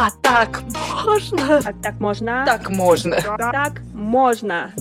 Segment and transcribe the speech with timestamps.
[0.00, 0.62] А так
[1.04, 1.58] можно?
[1.58, 2.44] А так можно?
[2.46, 3.16] Так можно.
[3.20, 4.72] Так можно.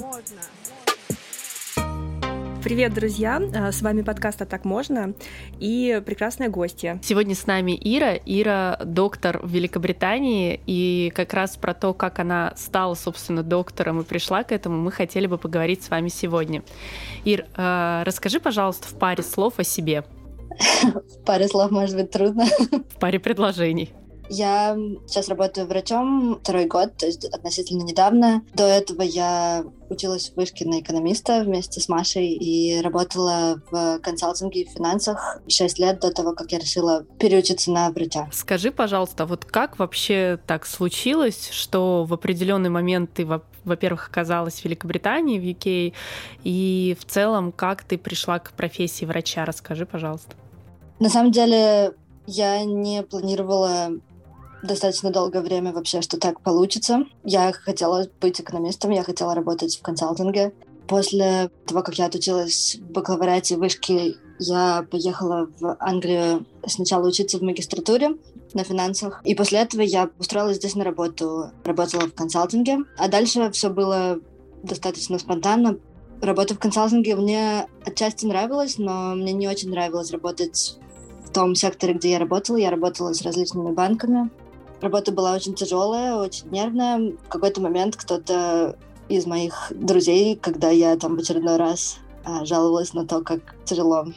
[2.63, 3.42] Привет, друзья!
[3.56, 5.16] А, с вами подкаст «А так можно»
[5.58, 7.00] и прекрасная гостья.
[7.01, 8.14] Сегодня с нами Ира.
[8.14, 14.04] Ира— доктор в Великобритании, и как раз про то, как она стала, собственно, доктором и
[14.04, 16.61] пришла к этому, мы хотели бы поговорить с вами сегодня.
[17.25, 20.04] Ир, а, расскажи, пожалуйста, в паре слов о себе.
[20.84, 22.45] В паре слов может быть трудно.
[22.45, 23.95] В паре предложений.
[24.30, 24.77] Я
[25.08, 28.44] сейчас работаю врачом второй год, то есть относительно недавно.
[28.53, 34.62] До этого я училась в вышке на экономиста вместе с Машей и работала в консалтинге
[34.62, 38.27] и финансах 6 лет до того, как я решила переучиться на врача.
[38.34, 43.25] Скажи, пожалуйста, вот как вообще так случилось, что в определенный момент ты,
[43.64, 45.94] во-первых, оказалась в Великобритании, в UK,
[46.44, 49.45] и в целом, как ты пришла к профессии врача?
[49.45, 50.36] Расскажи, пожалуйста.
[51.00, 51.94] На самом деле,
[52.25, 53.91] я не планировала
[54.63, 57.05] достаточно долгое время вообще, что так получится.
[57.23, 60.53] Я хотела быть экономистом, я хотела работать в консалтинге.
[60.88, 67.39] После того, как я отучилась в бакалавриате в вышке, я поехала в Англию сначала учиться
[67.39, 68.11] в магистратуре
[68.53, 69.22] на финансах.
[69.25, 71.52] И после этого я устроилась здесь на работу.
[71.66, 72.80] Работала в консалтинге.
[72.97, 74.19] А дальше все было
[74.64, 75.77] достаточно спонтанно.
[76.21, 80.77] Работа в консалтинге мне отчасти нравилась, но мне не очень нравилось работать
[81.25, 82.58] в том секторе, где я работала.
[82.58, 84.30] Я работала с различными банками.
[84.81, 87.14] Работа была очень тяжелая, очень нервная.
[87.25, 88.78] В какой-то момент кто-то
[89.09, 94.08] из моих друзей, когда я там в очередной раз а, жаловалась на то, как тяжело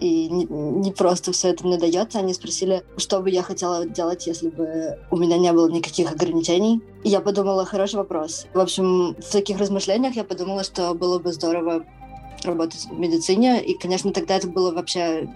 [0.00, 2.18] и не, не просто все это мне дается.
[2.18, 6.80] Они спросили, что бы я хотела делать, если бы у меня не было никаких ограничений.
[7.04, 8.46] И я подумала, хороший вопрос.
[8.54, 11.84] В общем, в таких размышлениях я подумала, что было бы здорово
[12.44, 13.62] работать в медицине.
[13.62, 15.28] И, конечно, тогда это было вообще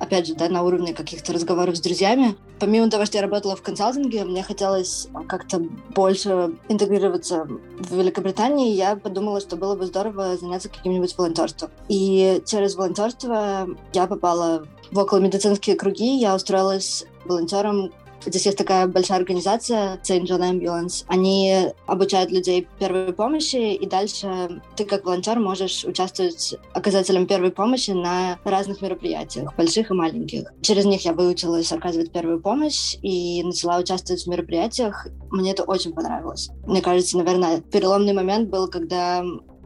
[0.00, 2.36] опять же, да, на уровне каких-то разговоров с друзьями.
[2.58, 5.62] Помимо того, что я работала в консалтинге, мне хотелось как-то
[5.94, 7.46] больше интегрироваться
[7.78, 8.74] в Великобритании.
[8.74, 11.70] Я подумала, что было бы здорово заняться каким-нибудь волонтерством.
[11.88, 16.18] И через волонтерство я попала в околомедицинские круги.
[16.18, 17.92] Я устроилась волонтером
[18.26, 20.24] Здесь есть такая большая организация St.
[20.24, 21.04] John Ambulance.
[21.08, 27.90] Они обучают людей первой помощи, и дальше ты как волонтер можешь участвовать оказателем первой помощи
[27.90, 30.52] на разных мероприятиях, больших и маленьких.
[30.62, 35.06] Через них я выучилась оказывать первую помощь и начала участвовать в мероприятиях.
[35.30, 36.50] Мне это очень понравилось.
[36.66, 39.24] Мне кажется, наверное, переломный момент был, когда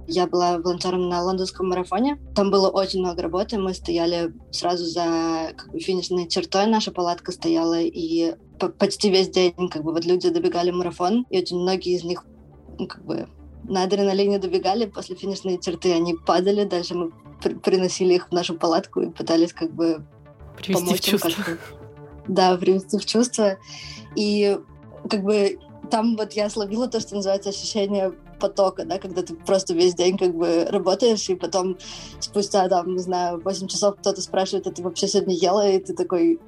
[0.08, 2.18] я была волонтером на лондонском марафоне.
[2.34, 3.58] Там было очень много работы.
[3.58, 6.66] Мы стояли сразу за как бы, финишной чертой.
[6.66, 8.34] Наша палатка стояла, и
[8.78, 12.24] почти весь день как бы вот люди добегали марафон, и очень многие из них
[12.78, 13.28] ну, как бы
[13.64, 17.10] на адреналине добегали после финишной черты, они падали, дальше мы
[17.42, 20.06] при приносили их в нашу палатку и пытались как бы
[20.56, 21.44] привести помочь в чувство.
[22.28, 23.58] Да, привести в чувство.
[24.14, 24.58] И
[25.08, 25.58] как бы
[25.90, 28.12] там вот я словила то, что называется ощущение
[28.46, 31.76] потока, да, когда ты просто весь день как бы работаешь, и потом
[32.20, 35.94] спустя, там, не знаю, 8 часов кто-то спрашивает, а ты вообще сегодня ела, и ты
[35.94, 36.38] такой,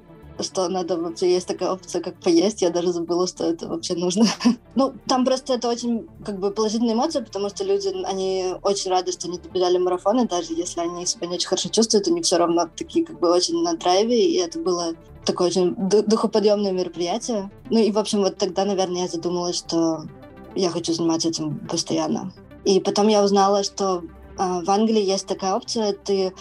[0.41, 2.61] что надо вообще есть такая опция, как поесть.
[2.61, 4.25] Я даже забыла, что это вообще нужно.
[4.75, 9.11] ну, там просто это очень как бы положительная эмоция, потому что люди, они очень рады,
[9.11, 12.69] что они добежали марафоны, даже если они себя не очень хорошо чувствуют, они все равно
[12.75, 14.93] такие как бы очень на драйве, и это было
[15.25, 17.51] такое очень духоподъемное мероприятие.
[17.69, 20.05] Ну и, в общем, вот тогда, наверное, я задумалась, что
[20.55, 22.33] я хочу заниматься этим постоянно.
[22.65, 24.03] И потом я узнала, что
[24.37, 26.33] э, в Англии есть такая опция, ты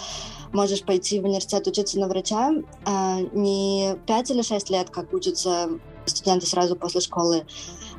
[0.52, 5.70] можешь пойти в университет учиться на врача э, не 5 или 6 лет, как учатся
[6.06, 7.46] студенты сразу после школы,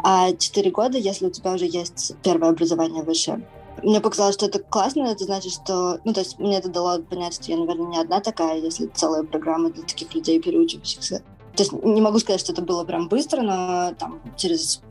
[0.04, 3.48] а 4 года, если у тебя уже есть первое образование высшее.
[3.84, 6.00] Мне показалось, что это классно, это значит, что...
[6.04, 9.24] Ну, то есть мне это дало понять, что я, наверное, не одна такая, если целая
[9.24, 11.24] программа для таких людей, переучивающихся.
[11.56, 14.82] То есть не могу сказать, что это было прям быстро, но там через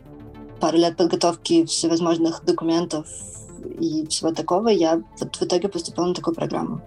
[0.61, 3.07] пару лет подготовки всевозможных документов
[3.81, 6.81] и всего такого, я вот в итоге поступила на такую программу.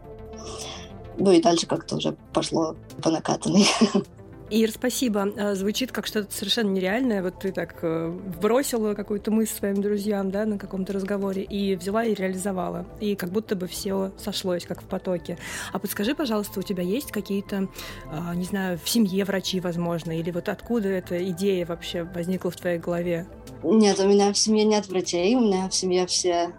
[1.17, 3.65] Ну и дальше как-то уже пошло по накатанной.
[4.51, 5.31] Ир, спасибо.
[5.37, 7.23] А, звучит как что-то совершенно нереальное.
[7.23, 8.09] Вот ты так э,
[8.41, 12.85] бросила какую-то мысль своим друзьям, да, на каком-то разговоре и взяла и реализовала.
[12.99, 15.37] И как будто бы все сошлось, как в потоке.
[15.71, 17.69] А подскажи, пожалуйста, у тебя есть какие-то,
[18.11, 22.57] а, не знаю, в семье врачи, возможно, или вот откуда эта идея вообще возникла в
[22.57, 23.27] твоей голове?
[23.63, 26.53] Нет, у меня в семье нет врачей, у меня в семье все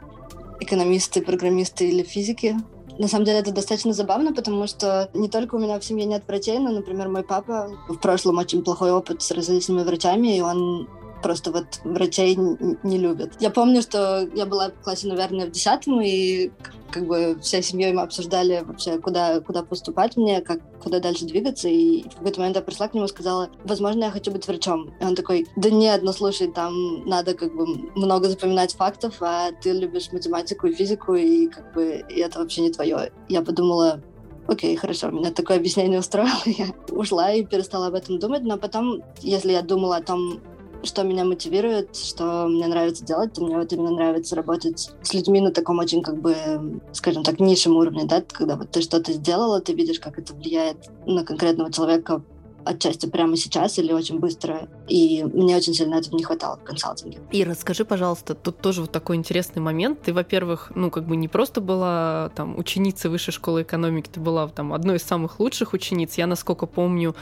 [0.60, 2.56] экономисты, программисты или физики.
[2.99, 6.22] На самом деле это достаточно забавно, потому что не только у меня в семье нет
[6.28, 10.88] врачей, но, например, мой папа в прошлом очень плохой опыт с различными врачами, и он
[11.23, 13.33] просто вот врачей не любят.
[13.41, 16.51] Я помню, что я была в классе, наверное, в десятом, и
[16.91, 21.69] как бы всей семьей мы обсуждали вообще, куда, куда поступать мне, как, куда дальше двигаться,
[21.69, 24.93] и в какой-то момент я пришла к нему и сказала, возможно, я хочу быть врачом.
[25.01, 29.51] И он такой, да нет, ну слушай, там надо как бы много запоминать фактов, а
[29.53, 33.11] ты любишь математику и физику, и как бы и это вообще не твое.
[33.29, 34.03] Я подумала,
[34.47, 39.03] окей, хорошо, меня такое объяснение устроило, я ушла и перестала об этом думать, но потом,
[39.21, 40.41] если я думала о том,
[40.82, 45.50] что меня мотивирует, что мне нравится делать, мне вот именно нравится работать с людьми на
[45.50, 49.75] таком очень, как бы, скажем так, низшем уровне, да, когда вот ты что-то сделала, ты
[49.75, 50.76] видишь, как это влияет
[51.06, 52.23] на конкретного человека
[52.64, 54.69] отчасти прямо сейчас или очень быстро.
[54.88, 57.19] И мне очень сильно этого не хватало в консалтинге.
[57.31, 60.03] И расскажи, пожалуйста, тут тоже вот такой интересный момент.
[60.03, 64.49] Ты, во-первых, ну, как бы не просто была там ученицей высшей школы экономики, ты была
[64.49, 66.14] там одной из самых лучших учениц.
[66.19, 67.14] Я, насколько помню,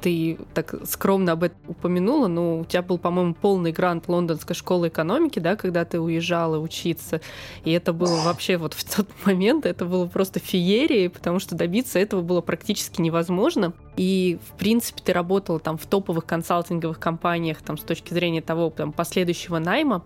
[0.00, 4.88] ты так скромно об этом упомянула, но у тебя был, по-моему, полный грант Лондонской школы
[4.88, 7.20] экономики, да, когда ты уезжала учиться.
[7.64, 11.98] И это было вообще вот в тот момент, это было просто феерия, потому что добиться
[11.98, 13.72] этого было практически невозможно.
[13.96, 18.70] И, в принципе, ты работала там в топовых консалтинговых компаниях там, с точки зрения того
[18.70, 20.04] там, последующего найма.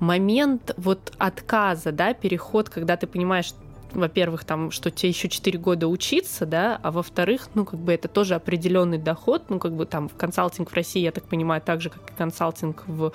[0.00, 3.52] Момент вот отказа, да, переход, когда ты понимаешь,
[3.96, 8.08] во-первых, там, что тебе еще 4 года учиться, да, а во-вторых, ну, как бы это
[8.08, 11.90] тоже определенный доход, ну, как бы там консалтинг в России, я так понимаю, так же,
[11.90, 13.12] как и консалтинг в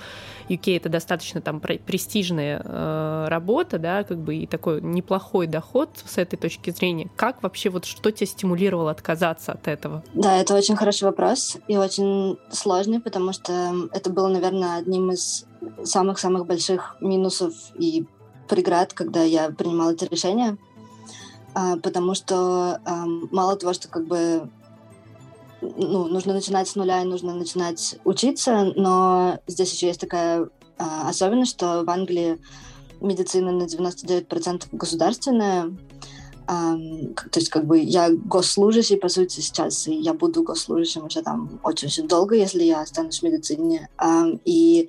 [0.48, 6.18] UK, это достаточно там престижная э, работа, да, как бы и такой неплохой доход с
[6.18, 7.10] этой точки зрения.
[7.16, 10.02] Как вообще, вот что тебя стимулировало отказаться от этого?
[10.14, 15.46] Да, это очень хороший вопрос и очень сложный, потому что это было, наверное, одним из
[15.84, 18.04] самых-самых больших минусов и
[18.48, 20.56] преград, когда я принимала это решение,
[21.54, 22.80] потому что
[23.30, 24.48] мало того, что как бы
[25.60, 31.08] ну, нужно начинать с нуля и нужно начинать учиться, но здесь еще есть такая а,
[31.08, 32.38] особенность, что в Англии
[33.00, 35.72] медицина на 99% государственная,
[36.46, 41.60] то есть как бы я госслужащий, по сути, сейчас, и я буду госслужащим еще там
[41.62, 43.88] очень-очень долго, если я останусь в медицине.
[44.44, 44.88] И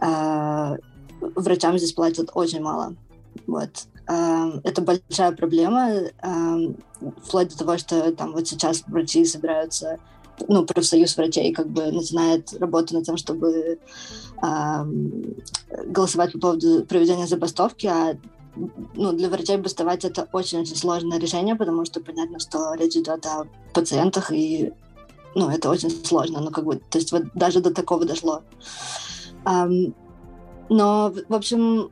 [0.00, 0.76] а,
[1.20, 2.96] врачам здесь платят очень мало.
[3.46, 3.86] Вот.
[4.64, 5.90] Это большая проблема,
[7.22, 9.98] вплоть до того, что там вот сейчас врачи собираются,
[10.48, 13.78] ну, профсоюз врачей как бы начинает работу над тем, чтобы
[15.86, 18.16] голосовать по поводу проведения забастовки, а
[18.94, 23.46] ну, для врачей бастовать это очень-очень сложное решение, потому что понятно, что речь идет о
[23.72, 24.72] пациентах, и
[25.36, 28.42] ну, это очень сложно, ну, как бы, то есть вот даже до такого дошло.
[29.44, 31.90] Но, в общем,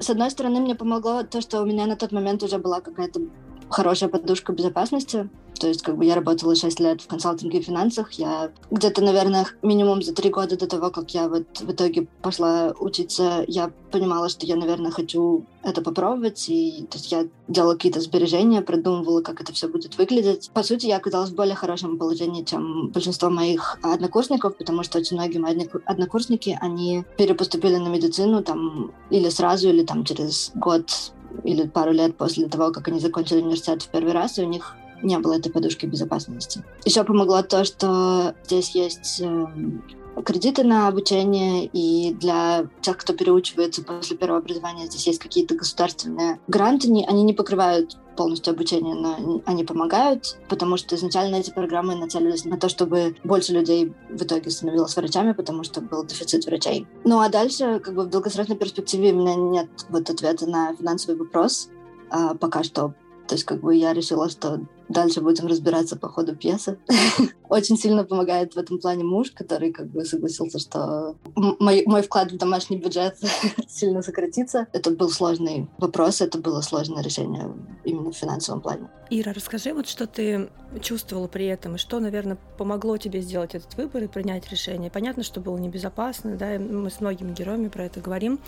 [0.00, 3.20] с одной стороны, мне помогло то, что у меня на тот момент уже была какая-то
[3.68, 5.28] хорошая подушка безопасности.
[5.60, 8.12] То есть, как бы я работала 6 лет в консалтинге и финансах.
[8.12, 12.72] Я где-то, наверное, минимум за три года до того, как я вот в итоге пошла
[12.80, 16.48] учиться, я понимала, что я, наверное, хочу это попробовать.
[16.48, 20.50] И то есть я делала какие-то сбережения, продумывала, как это все будет выглядеть.
[20.54, 25.16] По сути, я оказалась в более хорошем положении, чем большинство моих однокурсников, потому что очень
[25.18, 25.54] многие мои
[25.84, 31.12] однокурсники, они перепоступили на медицину там или сразу, или там через год
[31.44, 34.74] или пару лет после того, как они закончили университет в первый раз, и у них
[35.02, 36.64] не было этой подушки безопасности.
[36.84, 39.82] Еще помогло то, что здесь есть эм,
[40.24, 46.40] кредиты на обучение, и для тех, кто переучивается после первого образования, здесь есть какие-то государственные
[46.48, 52.44] гранты, они не покрывают полностью обучение, но они помогают, потому что изначально эти программы нацелились
[52.44, 56.86] на то, чтобы больше людей в итоге становилось врачами, потому что был дефицит врачей.
[57.04, 61.16] Ну а дальше, как бы в долгосрочной перспективе у меня нет вот ответа на финансовый
[61.16, 61.70] вопрос,
[62.10, 62.94] а, пока что.
[63.26, 64.60] То есть как бы я решила, что
[64.90, 66.76] Дальше будем разбираться по ходу пьесы.
[67.48, 72.32] Очень сильно помогает в этом плане муж, который как бы согласился, что мой, мой вклад
[72.32, 73.16] в домашний бюджет
[73.68, 74.66] сильно сократится.
[74.72, 77.54] Это был сложный вопрос, это было сложное решение
[77.84, 78.88] именно в финансовом плане.
[79.10, 80.50] Ира, расскажи, вот что ты
[80.82, 84.90] чувствовала при этом, и что, наверное, помогло тебе сделать этот выбор и принять решение.
[84.90, 88.38] Понятно, что было небезопасно, да, мы с многими героями про это говорим.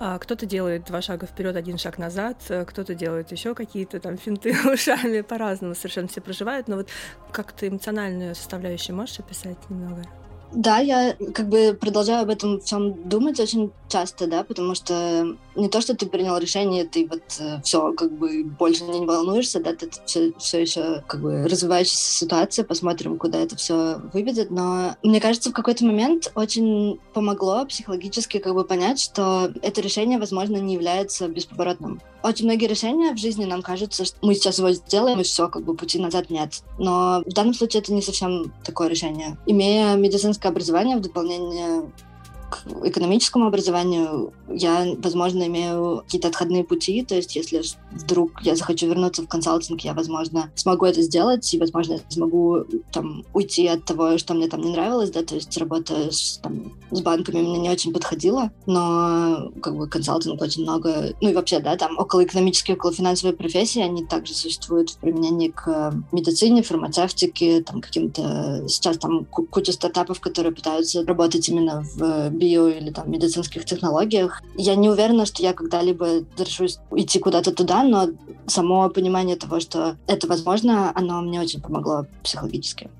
[0.00, 4.56] А, кто-то делает два шага вперед, один шаг назад, кто-то делает еще какие-то там финты
[4.72, 6.88] ушами по-разному совершенно все проживают, но вот
[7.32, 10.02] как ты эмоциональную составляющую можешь описать немного?
[10.52, 15.68] Да, я как бы продолжаю об этом всем думать очень часто, да, потому что не
[15.68, 19.70] то, что ты принял решение, ты вот э, все, как бы больше не волнуешься, да,
[19.70, 25.20] это все, все еще как бы развивающаяся ситуация, посмотрим, куда это все выведет, но мне
[25.20, 30.74] кажется, в какой-то момент очень помогло психологически как бы понять, что это решение, возможно, не
[30.74, 32.00] является бесповоротным.
[32.22, 35.62] Очень многие решения в жизни нам кажутся, что мы сейчас его сделаем, и все, как
[35.62, 36.62] бы пути назад нет.
[36.76, 39.38] Но в данном случае это не совсем такое решение.
[39.46, 41.90] Имея медицинское образование в дополнение
[42.50, 47.62] к экономическому образованию я, возможно, имею какие-то отходные пути, то есть если
[47.92, 53.24] вдруг я захочу вернуться в консалтинг, я, возможно, смогу это сделать, и, возможно, смогу там
[53.34, 57.00] уйти от того, что мне там не нравилось, да, то есть работа с, там, с
[57.00, 61.76] банками мне не очень подходила, но как бы консалтинг очень много, ну и вообще, да,
[61.76, 67.80] там около экономические, около финансовой профессии, они также существуют в применении к медицине, фармацевтике, там
[67.80, 74.42] каким-то, сейчас там куча стартапов, которые пытаются работать именно в био или там медицинских технологиях.
[74.56, 78.08] Я не уверена, что я когда-либо решусь идти куда-то туда, но
[78.46, 82.90] само понимание того, что это возможно, оно мне очень помогло психологически.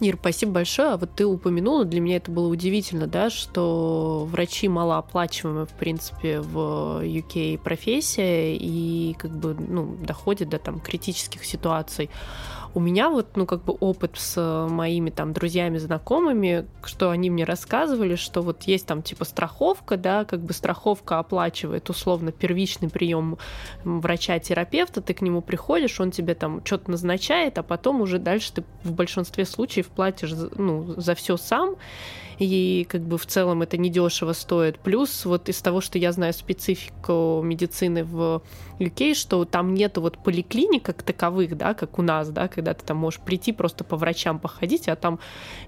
[0.00, 0.90] Ир, спасибо большое.
[0.90, 6.40] А вот ты упомянула, для меня это было удивительно, да, что врачи малооплачиваемые, в принципе,
[6.40, 12.10] в UK профессия и как бы, ну, доходит до там критических ситуаций.
[12.74, 17.30] У меня вот, ну, как бы опыт с э, моими там друзьями, знакомыми, что они
[17.30, 22.90] мне рассказывали, что вот есть там типа страховка, да, как бы страховка оплачивает условно первичный
[22.90, 23.38] прием
[23.84, 28.64] врача-терапевта, ты к нему приходишь, он тебе там что-то назначает, а потом уже дальше ты
[28.82, 31.76] в большинстве случаев платишь, ну, за все сам,
[32.38, 34.78] и как бы в целом это недешево стоит.
[34.78, 38.42] Плюс вот из того, что я знаю специфику медицины в
[38.78, 42.84] UK, что там нету вот поликлиник как таковых, да, как у нас, да, когда ты
[42.84, 45.18] там можешь прийти просто по врачам походить, а там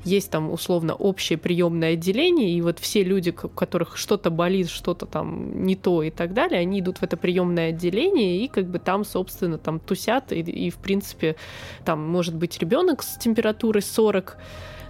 [0.05, 5.07] есть там условно общее приемное отделение, и вот все люди, у которых что-то болит, что-то
[5.07, 8.79] там не то и так далее, они идут в это приемное отделение и как бы
[8.79, 11.37] там, собственно, там тусят, и, и в принципе
[11.85, 14.37] там может быть ребенок с температурой 40,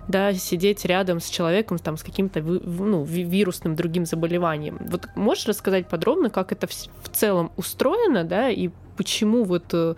[0.08, 4.78] да, сидеть рядом с человеком там, с каким-то ну, вирусным другим заболеванием.
[4.88, 9.94] Вот можешь рассказать подробно, как это в, целом устроено, да, и почему вот, э,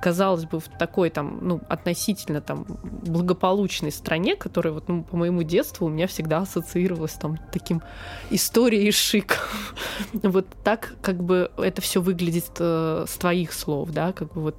[0.00, 2.66] казалось бы, в такой там, ну, относительно там
[3.04, 7.82] благополучной стране, которая вот, ну, по моему детству у меня всегда ассоциировалась там таким
[8.30, 9.38] историей шик.
[10.12, 14.56] вот так как бы это все выглядит э, с твоих слов, да, как бы вот.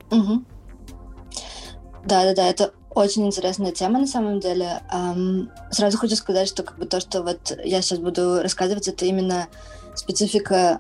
[2.06, 4.82] Да, да, да, это очень интересная тема на самом деле.
[4.94, 9.06] Um, сразу хочу сказать, что как бы то, что вот я сейчас буду рассказывать, это
[9.06, 9.48] именно
[9.96, 10.80] специфика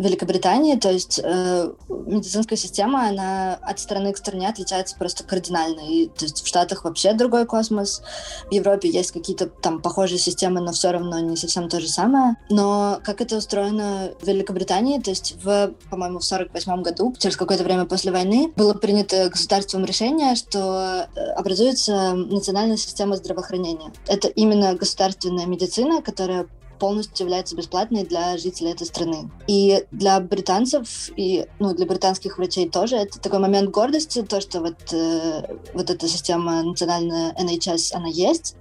[0.00, 5.80] Великобритании, то есть э, медицинская система, она от страны к стране отличается просто кардинально.
[5.80, 8.02] И, то есть в Штатах вообще другой космос,
[8.48, 12.36] в Европе есть какие-то там похожие системы, но все равно не совсем то же самое.
[12.50, 17.64] Но как это устроено в Великобритании, то есть в, по-моему, в 48 году, через какое-то
[17.64, 23.92] время после войны, было принято государством решение, что э, образуется национальная система здравоохранения.
[24.06, 26.46] Это именно государственная медицина, которая
[26.78, 29.30] полностью является бесплатной для жителей этой страны.
[29.46, 34.60] И для британцев, и ну, для британских врачей тоже это такой момент гордости, то, что
[34.60, 35.42] вот, э,
[35.74, 38.56] вот эта система национальная NHS, она есть,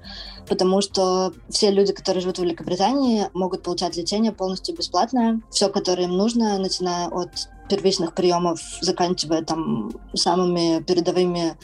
[0.48, 6.04] потому что все люди, которые живут в Великобритании, могут получать лечение полностью бесплатное, все, которое
[6.04, 7.30] им нужно, начиная от
[7.70, 11.58] первичных приемов, заканчивая там самыми передовыми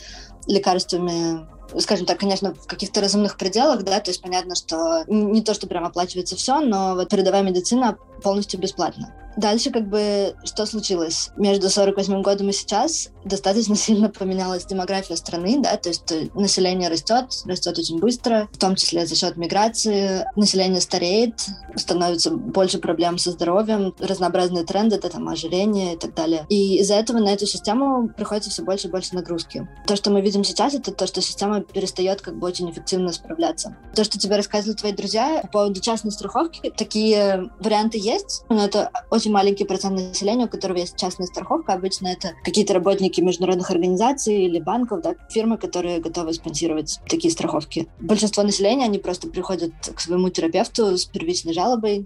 [0.47, 1.47] лекарствами
[1.79, 5.67] скажем так, конечно, в каких-то разумных пределах, да, то есть понятно, что не то, что
[5.67, 9.13] прям оплачивается все, но вот передовая медицина полностью бесплатно.
[9.35, 11.31] Дальше как бы что случилось?
[11.37, 16.89] Между 48 годом и сейчас достаточно сильно поменялась демография страны, да, то есть э, население
[16.89, 21.33] растет, растет очень быстро, в том числе за счет миграции, население стареет,
[21.75, 26.45] становится больше проблем со здоровьем, разнообразные тренды, да, там ожирение и так далее.
[26.49, 29.67] И из-за этого на эту систему приходится все больше и больше нагрузки.
[29.87, 33.77] То, что мы видим сейчас, это то, что система перестает как бы очень эффективно справляться.
[33.95, 38.12] То, что тебе рассказывали твои друзья по поводу частной страховки, такие варианты есть,
[38.49, 41.73] но это очень маленький процент населения, у которого есть частная страховка.
[41.73, 47.87] Обычно это какие-то работники международных организаций или банков, да, фирмы, которые готовы спонсировать такие страховки.
[47.99, 52.05] Большинство населения, они просто приходят к своему терапевту с первичной жалобой,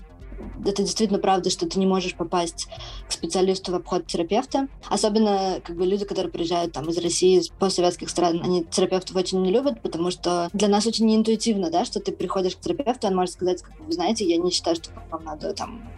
[0.65, 2.67] это действительно правда, что ты не можешь попасть
[3.07, 4.67] к специалисту в обход терапевта.
[4.89, 9.41] Особенно как бы люди, которые приезжают там из России, из постсоветских стран, они терапевтов очень
[9.41, 13.15] не любят, потому что для нас очень неинтуитивно, да, что ты приходишь к терапевту, он
[13.15, 15.89] может сказать, как, вы знаете, я не считаю, что вам надо там...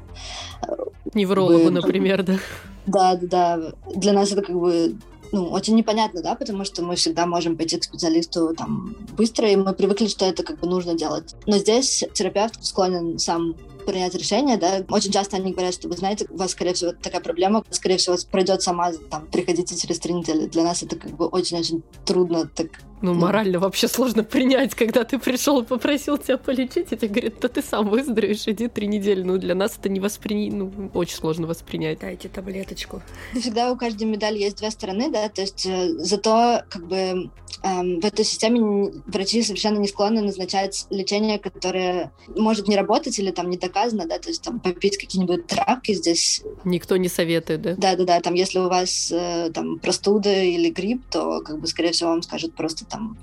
[1.13, 2.37] Неврологу, бы, например, да?
[2.85, 3.73] Да, да, да.
[3.95, 4.95] Для нас это как бы
[5.31, 9.55] ну, очень непонятно, да, потому что мы всегда можем пойти к специалисту там быстро, и
[9.55, 11.35] мы привыкли, что это как бы нужно делать.
[11.45, 14.83] Но здесь терапевт склонен сам принять решение, да.
[14.89, 18.15] Очень часто они говорят, что вы знаете, у вас, скорее всего, такая проблема, скорее всего,
[18.29, 20.47] пройдет сама, там, приходите через три недели.
[20.47, 22.67] Для нас это как бы очень-очень трудно так
[23.01, 27.39] Ну, морально вообще сложно принять, когда ты пришел и попросил тебя полечить, и тебе говорят,
[27.39, 29.23] да ты сам выздоровеешь, иди три недели.
[29.23, 31.99] Ну, для нас это не воспринять, ну, очень сложно воспринять.
[31.99, 33.01] Дайте таблеточку.
[33.33, 37.29] Всегда у каждой медали есть две стороны, да, то есть э, зато как бы
[37.63, 43.31] эм, в этой системе врачи совершенно не склонны назначать лечение, которое может не работать или
[43.31, 46.43] там не доказано, да, то есть там попить какие-нибудь травки здесь.
[46.65, 47.75] Никто не советует, да?
[47.77, 52.09] Да-да-да, там если у вас э, там простуда или грипп, то как бы скорее всего
[52.09, 53.17] вам скажут просто там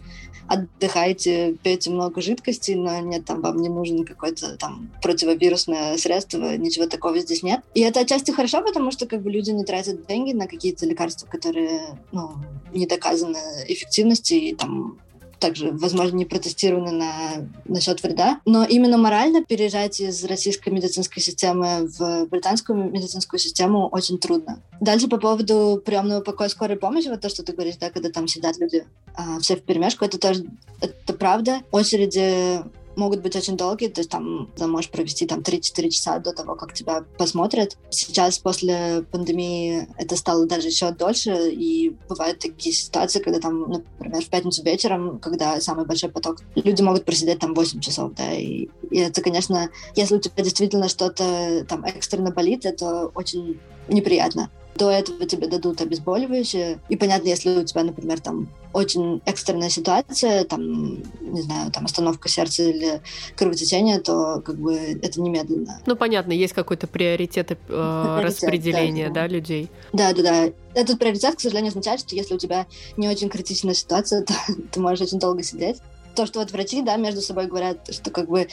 [0.49, 6.87] отдыхайте, пейте много жидкости, но нет, там вам не нужен какое-то там противовирусное средство, ничего
[6.87, 7.61] такого здесь нет.
[7.75, 11.27] И это отчасти хорошо, потому что как бы люди не тратят деньги на какие-то лекарства,
[11.27, 12.37] которые ну,
[12.73, 14.99] не доказаны эффективности и там
[15.39, 18.41] также, возможно, не протестированы на, насчет вреда.
[18.45, 24.61] Но именно морально переезжать из российской медицинской системы в британскую медицинскую систему очень трудно.
[24.81, 28.29] Дальше по поводу приемного покоя скорой помощи, вот то, что ты говоришь, да, когда там
[28.29, 30.47] сидят люди а, все в перемешку, это тоже
[30.81, 31.61] это правда.
[31.71, 32.63] Очереди
[32.97, 36.55] могут быть очень долгие, то есть там ты можешь провести там 3-4 часа до того,
[36.55, 37.77] как тебя посмотрят.
[37.91, 44.23] Сейчас после пандемии это стало даже еще дольше, и бывают такие ситуации, когда там, например,
[44.23, 48.69] в пятницу вечером, когда самый большой поток, люди могут просидеть там 8 часов, да, и,
[48.91, 54.51] и это, конечно, если у тебя действительно что-то там экстренно болит, это очень неприятно.
[54.77, 56.79] До этого тебе дадут обезболивающее.
[56.89, 62.29] И понятно, если у тебя, например, там очень экстренная ситуация, там, не знаю, там остановка
[62.29, 63.01] сердца или
[63.35, 65.81] кровотечение, то как бы это немедленно.
[65.87, 69.71] Ну, понятно, есть какой-то приоритет, э, приоритет распределения, да, да, людей.
[69.93, 70.53] Да, да, да.
[70.75, 72.67] Этот приоритет, к сожалению, означает, что если у тебя
[72.99, 74.35] не очень критичная ситуация, то
[74.71, 75.79] ты можешь очень долго сидеть
[76.17, 78.49] то, что вот врачи, да, между собой говорят, что как бы,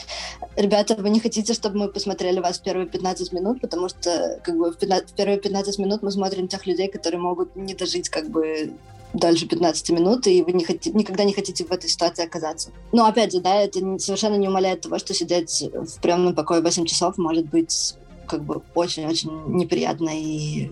[0.56, 4.72] ребята, вы не хотите, чтобы мы посмотрели вас первые 15 минут, потому что как бы
[4.72, 8.30] в, 15, в первые 15 минут мы смотрим тех людей, которые могут не дожить как
[8.30, 8.74] бы
[9.14, 12.72] дальше 15 минут, и вы не хотите, никогда не хотите в этой ситуации оказаться.
[12.92, 16.86] Но опять же, да, это совершенно не умаляет того, что сидеть в приемном покое 8
[16.86, 17.96] часов может быть
[18.28, 20.72] как бы очень-очень неприятно и...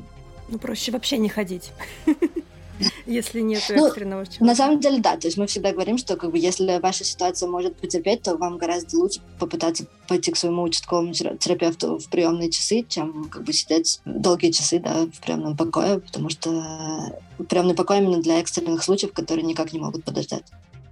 [0.49, 1.71] Ну, проще вообще не ходить.
[3.05, 4.45] если нет ну, экстренного чего.
[4.45, 5.17] На самом деле, да.
[5.17, 8.57] То есть мы всегда говорим, что как бы, если ваша ситуация может потерпеть, то вам
[8.57, 14.01] гораздо лучше попытаться пойти к своему участковому терапевту в приемные часы, чем как бы сидеть
[14.05, 19.45] долгие часы да, в приемном покое, потому что приемный покой именно для экстренных случаев, которые
[19.45, 20.43] никак не могут подождать.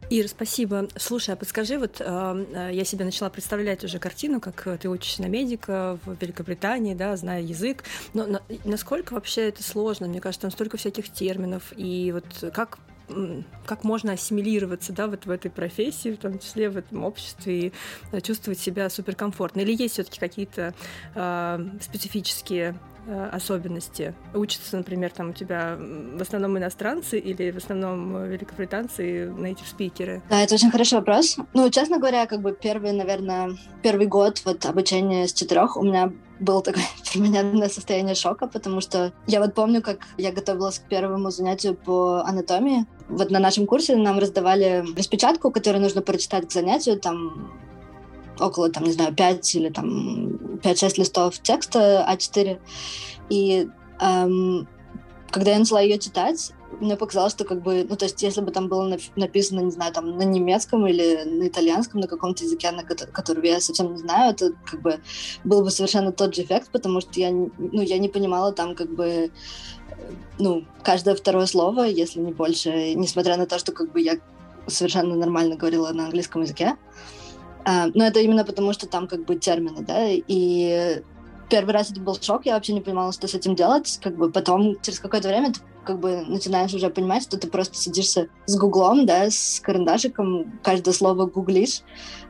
[0.09, 0.87] Ир, спасибо.
[0.95, 5.27] Слушай, а подскажи, вот э, я себе начала представлять уже картину, как ты учишься на
[5.27, 7.83] медика в Великобритании, да, зная язык,
[8.15, 10.07] но на, насколько вообще это сложно?
[10.07, 12.79] Мне кажется, там столько всяких терминов, и вот как
[13.65, 17.73] как можно ассимилироваться да, вот в этой профессии, в том числе в этом обществе, и
[18.11, 19.61] э, чувствовать себя суперкомфортно?
[19.61, 20.75] Или есть все-таки какие-то
[21.15, 22.98] э, специфические Э,
[23.31, 24.13] особенности?
[24.33, 29.67] Учатся, например, там у тебя в основном иностранцы или в основном э, великобританцы и native
[29.67, 30.21] спикеры?
[30.29, 31.37] Да, это очень хороший вопрос.
[31.53, 36.11] Ну, честно говоря, как бы первый, наверное, первый год вот обучения с четырех у меня
[36.39, 41.31] был такое перманентное состояние шока, потому что я вот помню, как я готовилась к первому
[41.31, 42.85] занятию по анатомии.
[43.07, 47.51] Вот на нашем курсе нам раздавали распечатку, которую нужно прочитать к занятию, там
[48.39, 50.27] около, там, не знаю, 5 или там
[50.63, 52.59] 5-6 листов текста А4.
[53.29, 53.67] И
[53.99, 54.67] эм,
[55.31, 58.51] когда я начала ее читать, мне показалось, что как бы, ну, то есть, если бы
[58.51, 62.83] там было написано, не знаю, там, на немецком или на итальянском, на каком-то языке, на
[62.83, 64.99] который я совсем не знаю, это как бы
[65.43, 68.93] был бы совершенно тот же эффект, потому что я, ну, я не понимала там как
[68.93, 69.31] бы,
[70.37, 74.17] ну, каждое второе слово, если не больше, несмотря на то, что как бы я
[74.67, 76.67] совершенно нормально говорила на английском языке.
[76.67, 77.18] А,
[77.93, 81.01] но это именно потому, что там как бы термины, да, и
[81.49, 84.31] первый раз это был шок, я вообще не понимала, что с этим делать, как бы
[84.31, 88.57] потом через какое-то время ты как бы начинаешь уже понимать, что ты просто сидишься с
[88.57, 91.81] гуглом, да, с карандашиком, каждое слово гуглишь,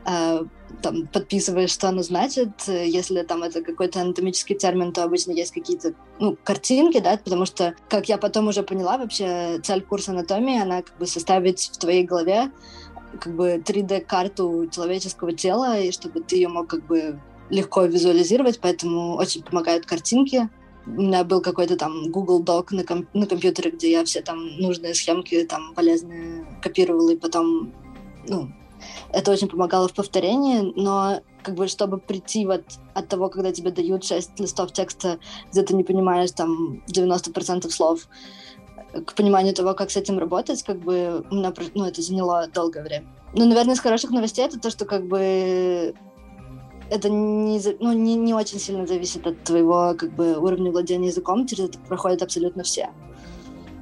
[0.06, 0.44] э,
[0.82, 2.48] там, подписываешь, что оно значит.
[2.68, 7.74] Если там это какой-то анатомический термин, то обычно есть какие-то, ну, картинки, да, потому что,
[7.90, 12.04] как я потом уже поняла, вообще цель курса анатомии, она как бы составить в твоей
[12.04, 12.50] голове
[13.18, 17.20] как бы 3D-карту человеческого тела, и чтобы ты ее мог как бы
[17.50, 20.48] легко визуализировать, поэтому очень помогают картинки.
[20.86, 24.56] У меня был какой-то там Google Doc на, ком- на компьютере, где я все там
[24.58, 27.72] нужные схемки там полезные копировала, и потом,
[28.28, 28.50] ну,
[29.12, 33.70] это очень помогало в повторении, но как бы чтобы прийти вот от того, когда тебе
[33.70, 35.18] дают 6 листов текста,
[35.50, 38.08] где ты не понимаешь там 90% слов,
[39.06, 42.82] к пониманию того, как с этим работать, как бы у меня, ну, это заняло долгое
[42.82, 43.06] время.
[43.34, 45.94] Ну, наверное, из хороших новостей это то, что как бы
[46.90, 51.46] это не, ну, не, не очень сильно зависит от твоего как бы уровня владения языком,
[51.46, 52.90] через это проходят абсолютно все.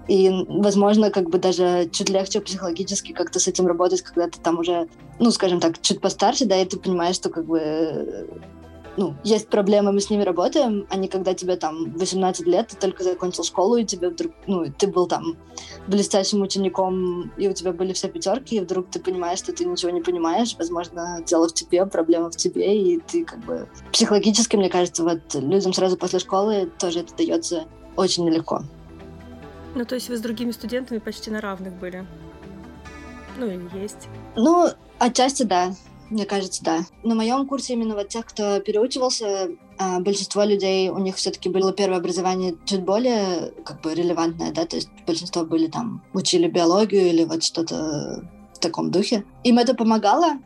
[0.08, 4.58] И, возможно, как бы даже чуть легче психологически как-то с этим работать, когда ты там
[4.58, 8.26] уже, ну, скажем так, чуть постарше, да, и ты понимаешь, что как бы
[8.98, 12.76] ну, есть проблемы, мы с ними работаем, а не когда тебе там 18 лет, ты
[12.76, 15.36] только закончил школу, и тебе вдруг, ну, ты был там
[15.86, 19.92] блестящим учеником, и у тебя были все пятерки, и вдруг ты понимаешь, что ты ничего
[19.92, 24.68] не понимаешь, возможно, дело в тебе, проблема в тебе, и ты как бы психологически, мне
[24.68, 28.64] кажется, вот людям сразу после школы тоже это дается очень нелегко.
[29.76, 32.04] Ну, то есть вы с другими студентами почти на равных были?
[33.36, 34.08] Ну, или есть?
[34.34, 35.72] Ну, отчасти да.
[36.10, 36.86] Мне кажется, да.
[37.02, 41.72] На моем курсе именно вот тех, кто переучивался, а, большинство людей, у них все-таки было
[41.72, 47.08] первое образование чуть более как бы релевантное, да, то есть большинство были там, учили биологию
[47.08, 49.24] или вот что-то в таком духе.
[49.44, 50.38] Им это помогало,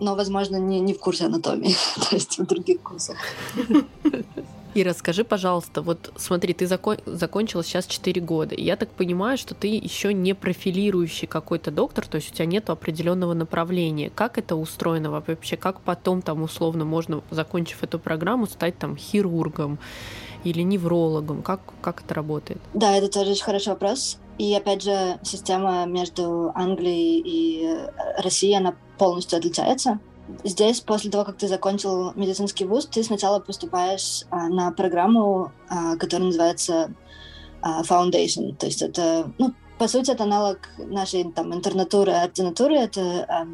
[0.00, 1.74] но, возможно, не, не в курсе анатомии,
[2.10, 3.16] то есть в других курсах.
[4.78, 6.98] И расскажи, пожалуйста, вот смотри, ты закон...
[7.04, 12.06] закончила сейчас 4 года, и я так понимаю, что ты еще не профилирующий какой-то доктор,
[12.06, 14.08] то есть у тебя нет определенного направления.
[14.08, 15.56] Как это устроено вообще?
[15.56, 19.80] Как потом там условно можно, закончив эту программу, стать там хирургом
[20.44, 21.42] или неврологом?
[21.42, 22.60] Как, как это работает?
[22.72, 24.18] Да, это тоже очень хороший вопрос.
[24.38, 27.78] И опять же, система между Англией и
[28.22, 29.98] Россией, она полностью отличается.
[30.44, 35.96] Здесь, после того, как ты закончил медицинский вуз, ты сначала поступаешь а, на программу, а,
[35.96, 36.92] которая называется
[37.62, 38.54] а, Foundation.
[38.56, 42.76] То есть это, ну, по сути, это аналог нашей там интернатуры, ординатуры.
[42.76, 43.46] Это а,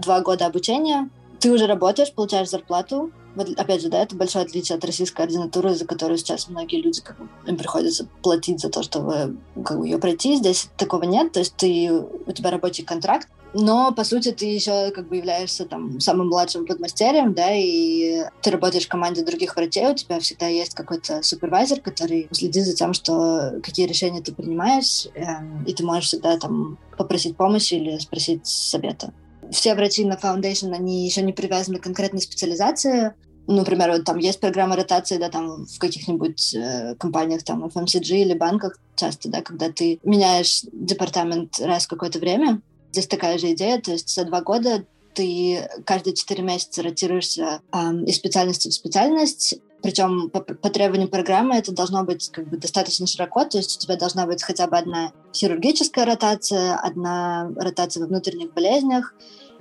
[0.00, 1.08] два года обучения.
[1.40, 3.10] Ты уже работаешь, получаешь зарплату.
[3.34, 7.00] Вот, опять же, да, это большое отличие от российской ординатуры, за которую сейчас многие люди,
[7.00, 10.36] как им приходится платить за то, чтобы как ее пройти.
[10.36, 11.32] Здесь такого нет.
[11.32, 15.64] То есть ты, у тебя рабочий контракт, но, по сути, ты еще как бы являешься
[15.64, 20.48] там самым младшим подмастерьем, да, и ты работаешь в команде других врачей, у тебя всегда
[20.48, 25.22] есть какой-то супервайзер, который следит за тем, что какие решения ты принимаешь, э,
[25.66, 29.12] и ты можешь всегда там попросить помощи или спросить совета.
[29.52, 33.14] Все врачи на Foundation, они еще не привязаны к конкретной специализации,
[33.46, 38.22] ну, например, вот там есть программа ротации, да, там в каких-нибудь э, компаниях, там, FMCG
[38.22, 42.62] или банках часто, да, когда ты меняешь департамент раз в какое-то время,
[42.94, 47.76] Здесь такая же идея, то есть за два года ты каждые четыре месяца ротируешься э,
[48.06, 53.08] из специальности в специальность, причем по, по требованию программы это должно быть как бы достаточно
[53.08, 58.06] широко, то есть у тебя должна быть хотя бы одна хирургическая ротация, одна ротация во
[58.06, 59.12] внутренних болезнях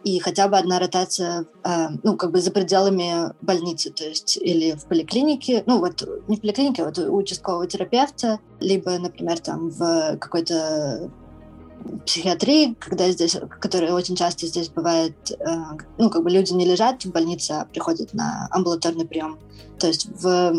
[0.03, 4.73] и хотя бы одна ротация, э, ну, как бы за пределами больницы, то есть или
[4.73, 9.71] в поликлинике, ну, вот не в поликлинике, а вот у участкового терапевта, либо, например, там
[9.71, 11.09] в какой-то
[12.05, 15.55] психиатрии, когда здесь, которая очень часто здесь бывает, э,
[15.97, 19.37] ну, как бы люди не лежат в больнице, а приходят на амбулаторный прием.
[19.79, 20.53] То есть в,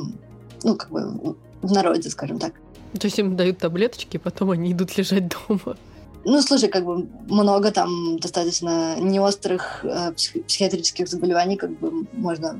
[0.62, 2.54] ну, как бы в народе, скажем так.
[2.98, 5.76] То есть им дают таблеточки, потом они идут лежать дома.
[6.24, 12.58] Ну, слушай, как бы много там достаточно неострых э, психиатрических заболеваний, как бы можно,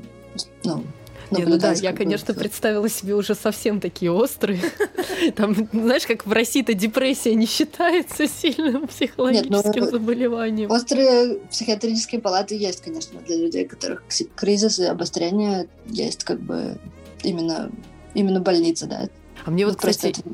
[0.63, 0.83] ну,
[1.31, 4.61] не, ну да, я, конечно, представила себе уже совсем такие острые.
[5.35, 10.71] Там, знаешь, как в России-то депрессия не считается сильным психологическим Нет, ну, заболеванием.
[10.71, 14.03] Острые психиатрические палаты есть, конечно, для людей, у которых
[14.35, 16.77] кризис и обострение есть как бы
[17.23, 17.71] именно,
[18.13, 19.09] имно больница, да.
[19.45, 20.29] А мне вот, кстати, это...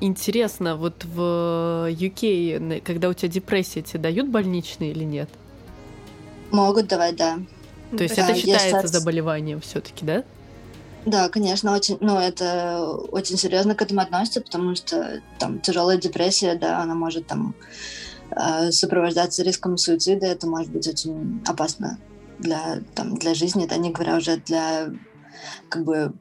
[0.00, 5.28] интересно, вот в UK, когда у тебя депрессия, тебе дают больничные или нет?
[6.50, 7.38] Могут давать, да.
[7.96, 8.90] То есть да, это считается сейчас...
[8.90, 10.24] заболеванием все-таки, да?
[11.06, 16.54] Да, конечно, очень, ну, это очень серьезно к этому относится, потому что там тяжелая депрессия,
[16.54, 17.54] да, она может там
[18.30, 21.98] э, сопровождаться риском суицида, это может быть очень опасно
[22.38, 24.92] для, там, для жизни, да, не говоря уже для
[25.70, 26.12] как бы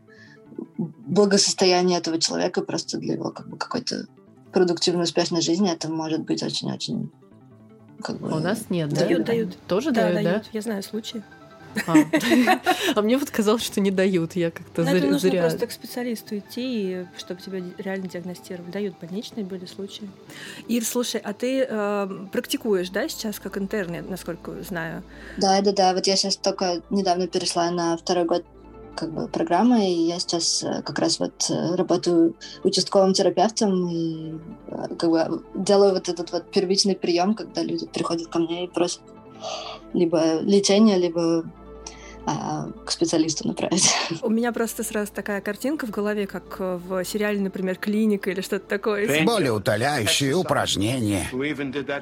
[0.78, 4.06] благосостояния этого человека, просто для его как бы какой-то
[4.54, 7.12] продуктивной, успешной жизни, это может быть очень-очень
[8.02, 8.32] как бы...
[8.32, 9.02] А у нас нет, да?
[9.02, 9.58] Дают, дают.
[9.68, 10.50] Тоже да, дают, дают, да?
[10.54, 11.24] Я знаю случаи.
[11.86, 11.96] А.
[12.96, 14.36] а мне вот казалось, что не дают.
[14.36, 14.98] Я как-то зря.
[14.98, 18.72] Это нужно просто к специалисту идти, чтобы тебя реально диагностировали.
[18.72, 20.10] Дают больничные были случаи.
[20.68, 25.04] Ир, слушай, а ты э, практикуешь, да, сейчас как интерн, насколько знаю?
[25.38, 25.94] Да, да, да.
[25.94, 28.46] Вот я сейчас только недавно перешла на второй год
[28.98, 34.40] как бы программы, и я сейчас э, как раз вот э, работаю участковым терапевтом и
[34.98, 39.02] как бы делаю вот этот вот первичный прием, когда люди приходят ко мне и просят
[39.94, 41.46] либо лечение, либо
[42.26, 43.90] а, к специалисту направить.
[44.22, 48.68] У меня просто сразу такая картинка в голове, как в сериале, например, «Клиника» или что-то
[48.68, 49.24] такое.
[49.24, 51.30] Более утоляющие упражнения,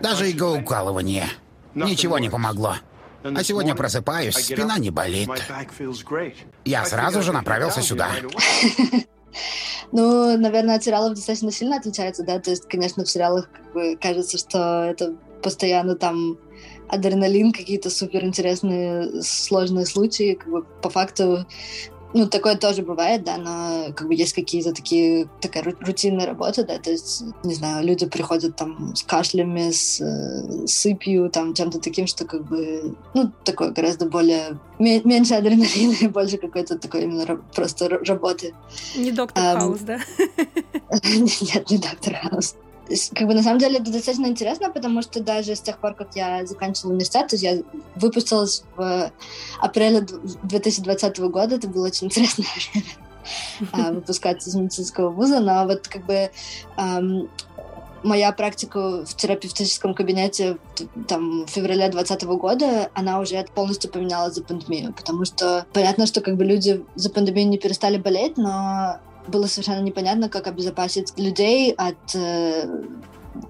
[0.02, 1.28] даже иглоукалывание.
[1.76, 2.76] Ничего не помогло.
[3.24, 5.30] А сегодня просыпаюсь, спина не болит.
[6.64, 8.10] Я сразу же направился сюда.
[9.92, 13.98] Ну, наверное, от сериалов достаточно сильно отличается, да, то есть, конечно, в сериалах как бы
[14.02, 16.38] кажется, что это постоянно там
[16.88, 21.46] адреналин, какие-то суперинтересные сложные случаи, как бы по факту
[22.16, 26.78] ну, такое тоже бывает, да, но как бы есть какие-то такие, такая рутинная работа, да,
[26.78, 32.08] то есть, не знаю, люди приходят там с кашлями, с э, сыпью, там, чем-то таким,
[32.08, 37.90] что как бы, ну, такое гораздо более, меньше адреналина и больше какой-то такой именно просто
[37.90, 38.54] работы.
[38.96, 40.00] Не доктор Хаус, да?
[41.04, 42.56] Нет, не доктор Хаус
[43.14, 46.16] как бы на самом деле это достаточно интересно, потому что даже с тех пор, как
[46.16, 47.62] я заканчивала университет, то есть я
[47.96, 49.12] выпустилась в
[49.60, 52.88] апреле 2020 года, это было очень интересное время
[53.72, 56.30] а, выпускаться из медицинского вуза, но вот как бы
[58.06, 60.58] моя практика в терапевтическом кабинете
[61.08, 66.22] там, в феврале 2020 года, она уже полностью поменялась за пандемию, потому что понятно, что
[66.22, 71.72] как бы люди за пандемию не перестали болеть, но было совершенно непонятно, как обезопасить людей
[71.72, 72.84] от э,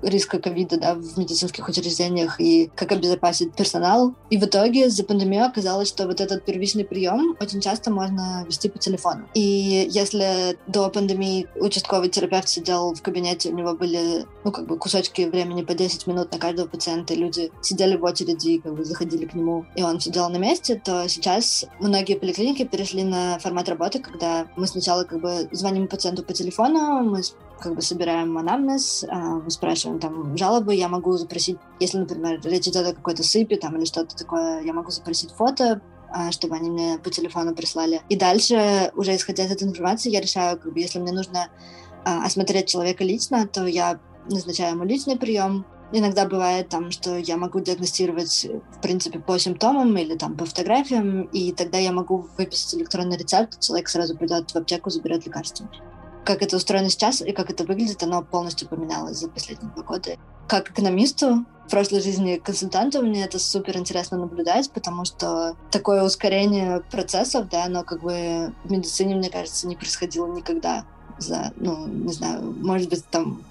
[0.01, 4.13] риска ковида да, в медицинских учреждениях и как обезопасить персонал.
[4.29, 8.69] И в итоге за пандемию оказалось, что вот этот первичный прием очень часто можно вести
[8.69, 9.27] по телефону.
[9.33, 14.77] И если до пандемии участковый терапевт сидел в кабинете, у него были ну, как бы
[14.77, 18.85] кусочки времени по 10 минут на каждого пациента, люди сидели в очереди и как бы
[18.85, 23.69] заходили к нему, и он сидел на месте, то сейчас многие поликлиники перешли на формат
[23.69, 27.23] работы, когда мы сначала как бы звоним пациенту по телефону, мы
[27.59, 32.67] как бы собираем анамнез, а, мы спрашиваем там жалобы, я могу запросить, если, например, речь
[32.67, 36.69] идет о какой-то сыпи там или что-то такое, я могу запросить фото, а, чтобы они
[36.69, 38.01] мне по телефону прислали.
[38.09, 41.49] И дальше, уже исходя из этой информации, я решаю, как бы, если мне нужно
[42.03, 45.65] а, осмотреть человека лично, то я назначаю ему личный прием.
[45.91, 51.23] Иногда бывает там, что я могу диагностировать, в принципе, по симптомам или там по фотографиям,
[51.23, 55.69] и тогда я могу выписать электронный рецепт, человек сразу придет в аптеку, заберет лекарство
[56.25, 60.17] как это устроено сейчас и как это выглядит, оно полностью поменялось за последние два года.
[60.47, 66.81] Как экономисту, в прошлой жизни консультанту, мне это супер интересно наблюдать, потому что такое ускорение
[66.91, 70.85] процессов, да, оно как бы в медицине, мне кажется, не происходило никогда
[71.17, 73.41] за, ну, не знаю, может быть, там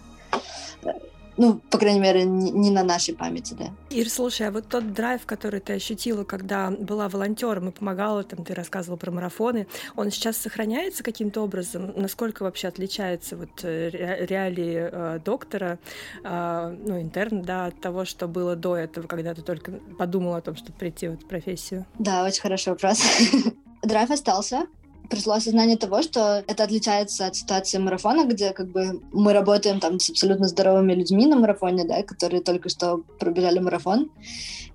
[1.37, 3.67] ну, по крайней мере, не, не на нашей памяти, да.
[3.91, 8.45] Ир, слушай, а вот тот драйв, который ты ощутила, когда была волонтером и помогала, там,
[8.45, 9.67] ты рассказывала про марафоны,
[9.97, 11.93] он сейчас сохраняется каким-то образом?
[11.97, 13.91] Насколько вообще отличается вот э,
[14.27, 15.79] реалии э, доктора,
[16.23, 20.41] э, ну, интерна, да, от того, что было до этого, когда ты только подумала о
[20.41, 21.87] том, чтобы прийти в эту профессию?
[21.99, 23.03] Да, очень хороший вопрос.
[23.83, 24.67] Драйв остался,
[25.11, 30.01] пришло осознание того, что это отличается от ситуации марафона, где как бы мы работаем там
[30.01, 34.11] с абсолютно здоровыми людьми на марафоне, да, которые только что пробежали марафон.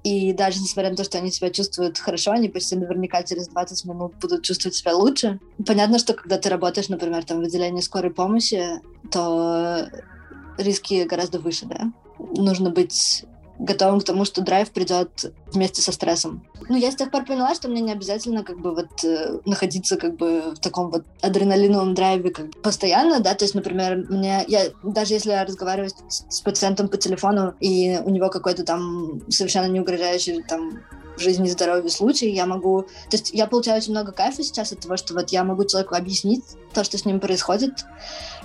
[0.03, 3.85] И даже несмотря на то, что они себя чувствуют хорошо, они почти наверняка через 20
[3.85, 5.39] минут будут чувствовать себя лучше.
[5.65, 8.63] Понятно, что когда ты работаешь, например, там в отделении скорой помощи,
[9.11, 9.89] то
[10.57, 11.91] риски гораздо выше, да.
[12.17, 13.25] Нужно быть
[13.59, 16.45] готовым к тому, что драйв придет вместе со стрессом.
[16.69, 19.97] Ну, я с тех пор поняла, что мне не обязательно как бы вот э, находиться
[19.97, 24.45] как бы в таком вот адреналиновом драйве как бы постоянно, да, то есть, например, мне,
[24.47, 29.21] я, даже если я разговариваю с, с пациентом по телефону, и у него какой-то там
[29.29, 30.79] совершенно не угрожающий там
[31.19, 32.84] жизни и здоровье случай, я могу...
[33.10, 35.95] То есть я получаю очень много кайфа сейчас от того, что вот я могу человеку
[35.95, 37.86] объяснить то, что с ним происходит,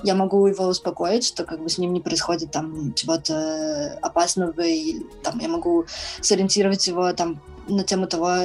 [0.03, 5.01] я могу его успокоить, что как бы с ним не происходит там чего-то опасного, и
[5.23, 5.87] там я могу
[6.21, 8.37] сориентировать его там на тему того,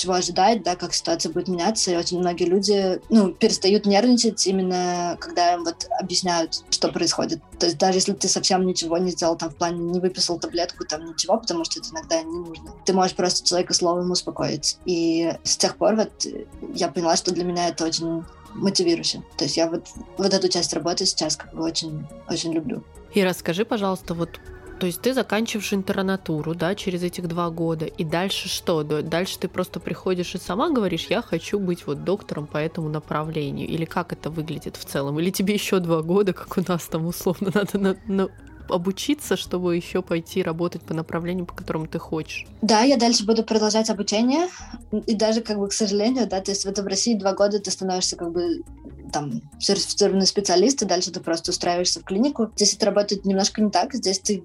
[0.00, 5.16] чего ожидать, да, как ситуация будет меняться, и очень многие люди, ну, перестают нервничать именно,
[5.20, 7.40] когда им вот объясняют, что происходит.
[7.58, 10.84] То есть даже если ты совсем ничего не сделал, там, в плане не выписал таблетку,
[10.84, 12.72] там, ничего, потому что это иногда не нужно.
[12.84, 14.78] Ты можешь просто человека словом успокоить.
[14.84, 16.26] И с тех пор вот
[16.74, 19.22] я поняла, что для меня это очень мотивирующе.
[19.36, 19.86] То есть я вот,
[20.16, 22.82] вот эту часть работы сейчас как бы очень, очень люблю.
[23.14, 24.40] И расскажи, пожалуйста, вот
[24.80, 28.82] то есть ты заканчиваешь интернатуру, да, через этих два года, и дальше что?
[28.82, 33.68] Дальше ты просто приходишь и сама говоришь, я хочу быть вот доктором по этому направлению,
[33.68, 35.20] или как это выглядит в целом?
[35.20, 38.28] Или тебе еще два года, как у нас там условно, надо на, на,
[38.70, 42.46] обучиться, чтобы еще пойти работать по направлению, по которому ты хочешь?
[42.62, 44.48] Да, я дальше буду продолжать обучение.
[45.06, 47.70] И даже, как бы, к сожалению, да, то есть в этом России два года ты
[47.70, 48.62] становишься, как бы,
[49.10, 52.50] там, сертифицированный специалист, и дальше ты просто устраиваешься в клинику.
[52.56, 53.94] Здесь это работает немножко не так.
[53.94, 54.42] Здесь ты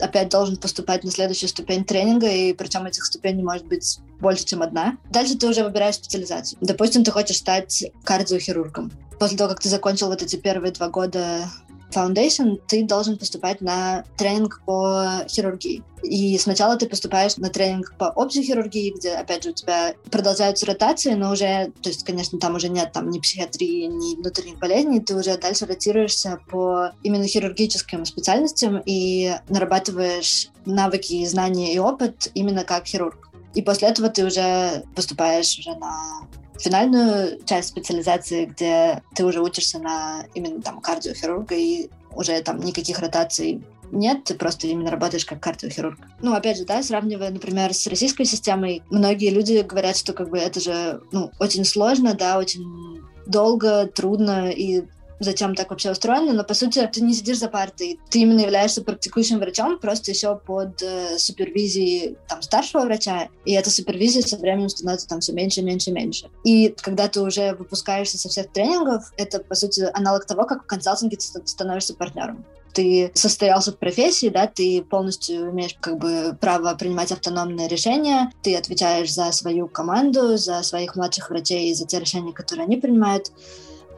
[0.00, 4.62] опять должен поступать на следующую ступень тренинга, и причем этих ступеней может быть больше, чем
[4.62, 4.96] одна.
[5.10, 6.58] Дальше ты уже выбираешь специализацию.
[6.60, 8.92] Допустим, ты хочешь стать кардиохирургом.
[9.18, 11.48] После того, как ты закончил вот эти первые два года
[11.92, 15.82] Foundation, ты должен поступать на тренинг по хирургии.
[16.02, 20.66] И сначала ты поступаешь на тренинг по общей хирургии, где, опять же, у тебя продолжаются
[20.66, 25.00] ротации, но уже, то есть, конечно, там уже нет там ни психиатрии, ни внутренних болезней,
[25.00, 32.64] ты уже дальше ротируешься по именно хирургическим специальностям и нарабатываешь навыки, знания и опыт именно
[32.64, 33.28] как хирург.
[33.54, 36.26] И после этого ты уже поступаешь уже на
[36.58, 42.98] финальную часть специализации, где ты уже учишься на именно там кардиохирурга и уже там никаких
[42.98, 43.62] ротаций
[43.92, 45.98] нет, ты просто именно работаешь как кардиохирург.
[46.22, 50.38] Ну, опять же, да, сравнивая, например, с российской системой, многие люди говорят, что как бы
[50.38, 54.84] это же, ну, очень сложно, да, очень долго, трудно, и
[55.22, 58.82] зачем так вообще устроено, но по сути ты не сидишь за партой, ты именно являешься
[58.82, 64.68] практикующим врачом, просто еще под э, супервизией там старшего врача, и эта супервизия со временем
[64.68, 66.30] становится там все меньше, меньше, меньше.
[66.44, 70.66] И когда ты уже выпускаешься со всех тренингов, это по сути аналог того, как в
[70.66, 76.74] консалтинге ты становишься партнером ты состоялся в профессии, да, ты полностью имеешь как бы право
[76.74, 82.00] принимать автономные решения, ты отвечаешь за свою команду, за своих младших врачей и за те
[82.00, 83.30] решения, которые они принимают.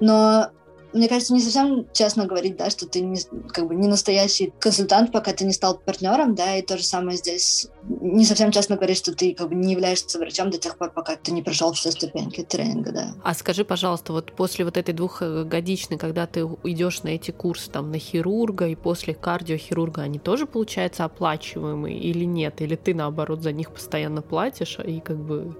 [0.01, 0.51] Но
[0.95, 5.11] мне кажется, не совсем честно говорить, да, что ты не, как бы не настоящий консультант,
[5.11, 7.67] пока ты не стал партнером, да, и то же самое здесь.
[7.83, 11.17] Не совсем честно говорить, что ты как бы не являешься врачом до тех пор, пока
[11.17, 13.15] ты не прошел все ступеньки тренинга, да.
[13.25, 17.91] А скажи, пожалуйста, вот после вот этой двухгодичной, когда ты идешь на эти курсы там
[17.91, 22.63] на хирурга и после кардиохирурга, они тоже, получается, оплачиваемые или нет?
[22.63, 25.57] Или ты, наоборот, за них постоянно платишь и как бы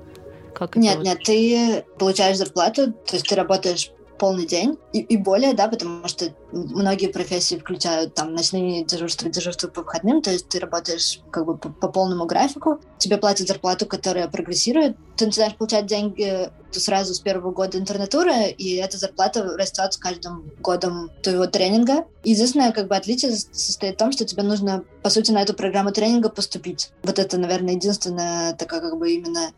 [0.55, 3.91] как нет, это нет, ты получаешь зарплату, то есть ты работаешь
[4.25, 9.69] полный день и, и более, да, потому что многие профессии включают там ночные дежурства, дежурства
[9.69, 13.85] по выходным, то есть ты работаешь как бы по, по полному графику, тебе платят зарплату,
[13.85, 19.93] которая прогрессирует, ты начинаешь получать деньги сразу с первого года интернатуры, и эта зарплата растет
[19.93, 22.07] с каждым годом твоего тренинга.
[22.25, 25.93] Единственное как бы отличие состоит в том, что тебе нужно, по сути, на эту программу
[25.93, 26.93] тренинга поступить.
[27.03, 29.53] Вот это, наверное, единственная такая как бы именно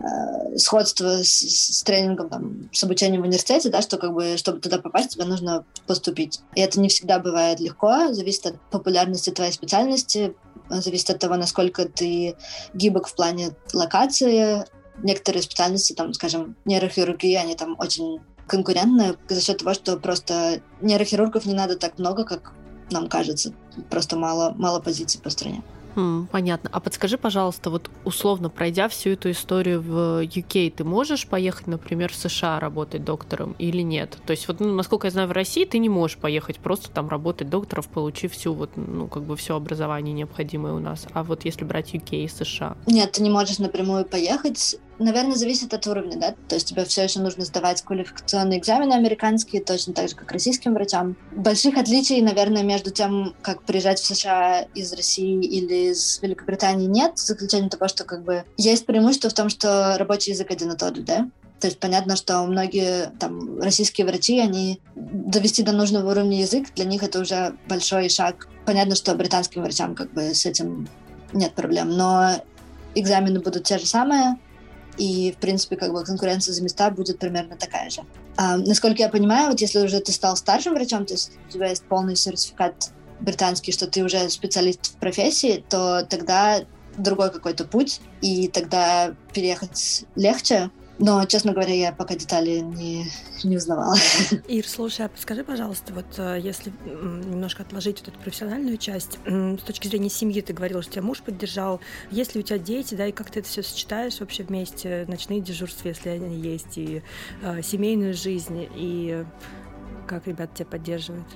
[0.00, 4.60] э, сходство с, с тренингом, там, с обучением в университете, да, что как бы, чтобы
[4.60, 6.40] туда попасть, тебе нужно поступить.
[6.54, 10.34] И это не всегда бывает легко, зависит от популярности твоей специальности,
[10.68, 12.36] зависит от того, насколько ты
[12.74, 14.64] гибок в плане локации.
[15.02, 21.44] Некоторые специальности, там, скажем, нейрохирургии, они там очень конкурентные за счет того, что просто нейрохирургов
[21.44, 22.52] не надо так много, как
[22.90, 23.52] нам кажется.
[23.90, 25.62] Просто мало, мало позиций по стране.
[25.96, 26.68] Хм, понятно.
[26.72, 32.12] А подскажи, пожалуйста, вот условно пройдя всю эту историю в UK, ты можешь поехать, например,
[32.12, 34.18] в США работать доктором или нет?
[34.26, 37.08] То есть вот, ну, насколько я знаю, в России ты не можешь поехать просто там
[37.08, 41.06] работать доктором, получив всю вот, ну, как бы все образование необходимое у нас.
[41.14, 42.76] А вот если брать UK и США?
[42.86, 44.76] Нет, ты не можешь напрямую поехать.
[44.98, 46.34] Наверное, зависит от уровня, да?
[46.48, 50.72] То есть тебе все еще нужно сдавать квалификационные экзамены американские, точно так же, как российским
[50.72, 51.16] врачам.
[51.32, 57.18] Больших отличий, наверное, между тем, как приезжать в США из России или из Великобритании нет,
[57.18, 60.76] за исключением того, что как бы есть преимущество в том, что рабочий язык один и
[60.76, 61.28] тот же, да?
[61.60, 66.84] То есть понятно, что многие там российские врачи, они довести до нужного уровня язык, для
[66.84, 68.48] них это уже большой шаг.
[68.66, 70.88] Понятно, что британским врачам как бы с этим
[71.32, 72.42] нет проблем, но
[72.94, 74.38] экзамены будут те же самые,
[74.96, 78.02] и, в принципе, как бы конкуренция за места будет примерно такая же.
[78.36, 81.68] А, насколько я понимаю, вот если уже ты стал старшим врачом, то есть у тебя
[81.68, 86.60] есть полный сертификат британский, что ты уже специалист в профессии, то тогда
[86.96, 93.10] другой какой-то путь, и тогда переехать легче, но, честно говоря, я пока детали не,
[93.44, 93.96] не узнавала.
[94.48, 99.62] Ир, слушай, а скажи, пожалуйста, вот э, если немножко отложить вот эту профессиональную часть, с
[99.62, 101.80] точки зрения семьи ты говорила, что тебя муж поддержал.
[102.10, 105.40] Есть ли у тебя дети, да, и как ты это все сочетаешь вообще вместе, ночные
[105.40, 107.02] дежурства, если они есть, и
[107.42, 109.24] э, семейную жизнь, и
[110.06, 111.26] как ребята тебя поддерживают?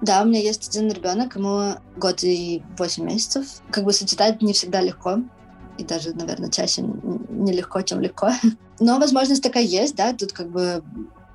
[0.00, 3.46] Да, у меня есть один ребенок, ему год и восемь месяцев.
[3.70, 5.18] Как бы сочетать не всегда легко
[5.78, 8.30] и даже, наверное, чаще нелегко, чем легко.
[8.80, 10.82] Но возможность такая есть, да, тут как бы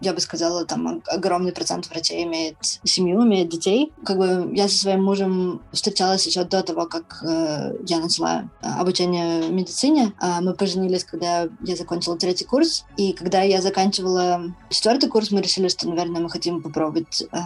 [0.01, 3.91] я бы сказала, там огромный процент врачей имеет семью, имеет детей.
[4.05, 8.67] Как бы я со своим мужем встречалась еще до того, как э, я начала э,
[8.67, 10.13] обучение в медицине.
[10.21, 12.85] Э, мы поженились, когда я закончила третий курс.
[12.97, 17.37] И когда я заканчивала четвертый курс, мы решили, что, наверное, мы хотим попробовать э,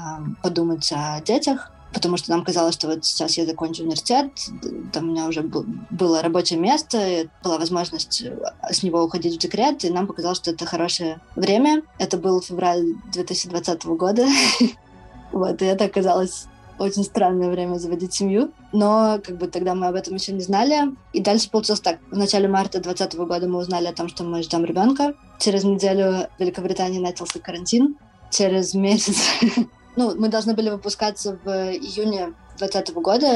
[0.42, 4.32] подумать о детях потому что нам казалось, что вот сейчас я закончу университет,
[4.94, 8.38] там у меня уже было рабочее место, была возможность э,
[8.70, 11.84] с него уходить в декрет, и нам показалось, что это хорошее время.
[11.98, 14.28] Это был февраль 2020 года.
[15.32, 16.46] вот, и это оказалось
[16.78, 20.96] очень странное время заводить семью, но как бы тогда мы об этом еще не знали.
[21.12, 22.00] И дальше получилось так.
[22.10, 25.14] В начале марта 2020 года мы узнали о том, что мы ждем ребенка.
[25.40, 27.98] Через неделю в Великобритании начался карантин.
[28.32, 29.18] Через месяц
[30.00, 33.28] ну, мы должны были выпускаться в июне 2020 года.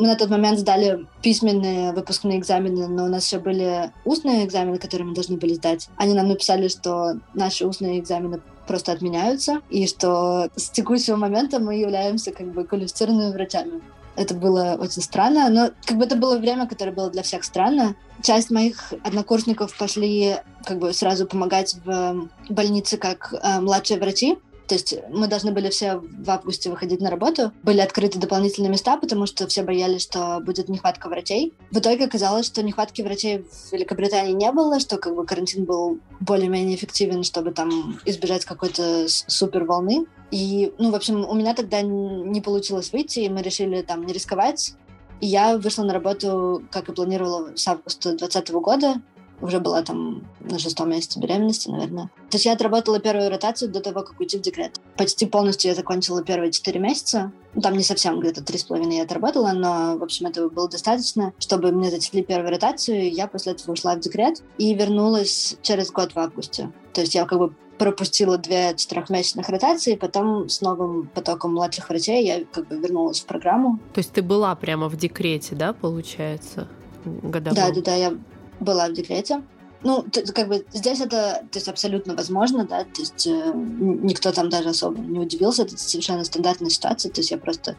[0.00, 4.78] мы на тот момент сдали письменные выпускные экзамены, но у нас еще были устные экзамены,
[4.78, 5.88] которые мы должны были сдать.
[5.98, 11.74] Они нам написали, что наши устные экзамены просто отменяются, и что с текущего момента мы
[11.76, 13.82] являемся как бы квалифицированными врачами.
[14.16, 17.96] Это было очень странно, но как бы это было время, которое было для всех странно.
[18.22, 24.38] Часть моих однокурсников пошли как бы сразу помогать в больнице как э, младшие врачи,
[24.68, 27.52] то есть мы должны были все в августе выходить на работу.
[27.62, 31.54] Были открыты дополнительные места, потому что все боялись, что будет нехватка врачей.
[31.70, 35.98] В итоге оказалось, что нехватки врачей в Великобритании не было, что как бы карантин был
[36.20, 40.04] более-менее эффективен, чтобы там избежать какой-то супер волны.
[40.30, 44.12] И, ну, в общем, у меня тогда не получилось выйти, и мы решили там не
[44.12, 44.74] рисковать.
[45.20, 49.02] И я вышла на работу, как и планировала, с августа 2020 года
[49.40, 52.06] уже была там на шестом месяце беременности, наверное.
[52.30, 54.80] То есть я отработала первую ротацию до того, как уйти в декрет.
[54.96, 57.32] Почти полностью я закончила первые четыре месяца.
[57.54, 60.68] Ну, там не совсем, где-то три с половиной я отработала, но, в общем, этого было
[60.68, 63.12] достаточно, чтобы мне зачислили первую ротацию.
[63.12, 66.70] Я после этого ушла в декрет и вернулась через год в августе.
[66.92, 72.26] То есть я как бы пропустила две четырехмесячных ротации, потом с новым потоком младших врачей
[72.26, 73.78] я как бы вернулась в программу.
[73.94, 76.68] То есть ты была прямо в декрете, да, получается?
[77.04, 77.54] Годовом?
[77.54, 78.14] Да, да, да, я
[78.60, 79.42] была в декрете.
[79.82, 80.04] Ну,
[80.34, 84.70] как бы здесь это то есть, абсолютно возможно, да, то есть э, никто там даже
[84.70, 87.76] особо не удивился, это совершенно стандартная ситуация, то есть я просто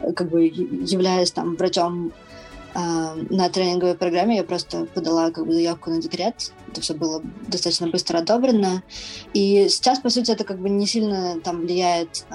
[0.00, 2.12] э, как бы являясь там врачом
[2.76, 2.80] э,
[3.30, 7.88] на тренинговой программе, я просто подала как бы заявку на декрет, это все было достаточно
[7.88, 8.84] быстро одобрено,
[9.32, 12.34] и сейчас, по сути, это как бы не сильно там влияет э,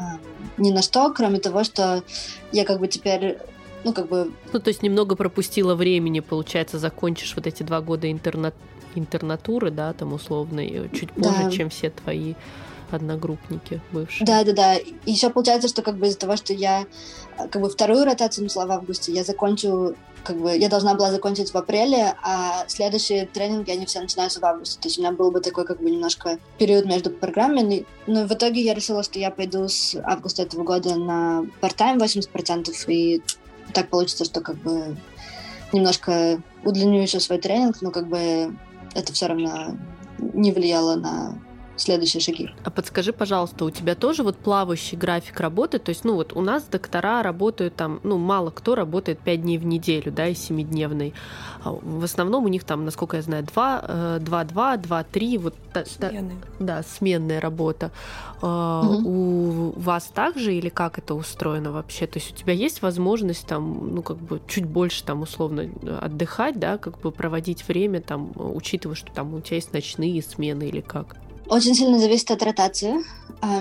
[0.57, 2.03] ни на что, кроме того, что
[2.51, 3.38] я как бы теперь
[3.84, 4.32] ну, как бы...
[4.51, 8.55] Ну, то есть немного пропустила времени, получается, закончишь вот эти два года интернат...
[8.95, 11.51] интернатуры, да, там условно, чуть позже, да.
[11.51, 12.36] чем все твои
[12.91, 14.25] одногруппники бывшие.
[14.25, 14.75] Да, да, да.
[14.77, 16.86] И еще получается, что как бы из-за того, что я
[17.38, 21.51] как бы вторую ротацию начала в августе, я закончу как бы я должна была закончить
[21.53, 24.80] в апреле, а следующие тренинги, они все начинаются в августе.
[24.80, 27.86] То есть у меня был бы такой как бы немножко период между программами.
[28.07, 32.73] Но в итоге я решила, что я пойду с августа этого года на part-time 80%,
[32.88, 33.21] и
[33.74, 34.97] так получится, что как бы
[35.72, 38.55] немножко удлиню еще свой тренинг, но как бы
[38.95, 39.78] это все равно
[40.17, 41.39] не влияло на
[41.80, 42.49] следующие шаги.
[42.63, 45.80] А подскажи, пожалуйста, у тебя тоже вот плавающий график работы?
[45.80, 49.57] То есть, ну вот у нас доктора работают там, ну мало кто работает 5 дней
[49.57, 51.13] в неделю, да, и 7-дневный.
[51.63, 55.55] А в основном у них там, насколько я знаю, 2, 2, 2, 2, 3, вот
[55.86, 56.34] Смены.
[56.59, 57.91] Да, сменная работа.
[58.41, 59.03] Угу.
[59.05, 62.07] У вас также или как это устроено вообще?
[62.07, 65.69] То есть у тебя есть возможность там, ну как бы чуть больше там условно
[66.01, 70.63] отдыхать, да, как бы проводить время там, учитывая, что там у тебя есть ночные смены
[70.63, 71.17] или как?
[71.50, 73.04] Очень сильно зависит от ротации.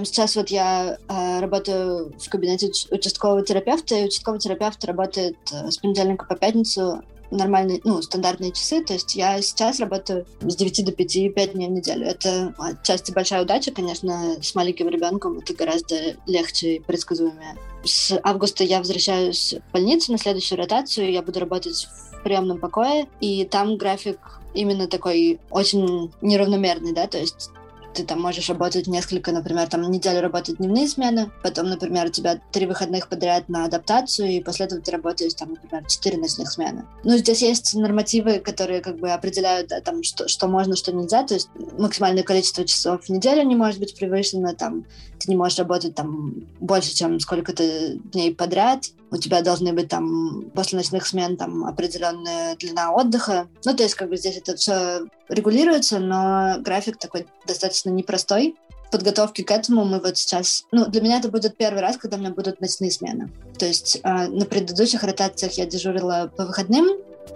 [0.05, 5.78] Сейчас вот я а, работаю в кабинете участкового терапевта, и участковый терапевт работает э, с
[5.78, 8.84] понедельника по пятницу нормальные, ну, стандартные часы.
[8.84, 12.07] То есть я сейчас работаю с 9 до 5, 5 дней в неделю.
[12.07, 17.57] Это отчасти большая удача, конечно, с маленьким ребенком это гораздо легче и предсказуемее.
[17.84, 23.07] С августа я возвращаюсь в больницу на следующую ротацию, я буду работать в приемном покое,
[23.20, 24.18] и там график
[24.55, 27.51] именно такой очень неравномерный, да, то есть
[27.95, 32.41] ты там можешь работать несколько, например, там неделю работать дневные смены, потом, например, у тебя
[32.53, 36.84] три выходных подряд на адаптацию, и после этого ты работаешь там, например, четыре ночных смены.
[37.05, 41.24] Ну, здесь есть нормативы, которые как бы определяют, да, там, что, что можно, что нельзя,
[41.24, 44.84] то есть максимальное количество часов в неделю не может быть превышено, там,
[45.18, 50.50] ты не можешь работать там больше, чем сколько-то дней подряд, у тебя должны быть там
[50.54, 53.48] после ночных смен там определенная длина отдыха.
[53.64, 58.56] Ну, то есть как бы здесь это все регулируется, но график такой достаточно непростой.
[58.86, 60.64] В подготовке к этому мы вот сейчас...
[60.72, 63.30] Ну, для меня это будет первый раз, когда у меня будут ночные смены.
[63.58, 66.86] То есть э, на предыдущих ротациях я дежурила по выходным,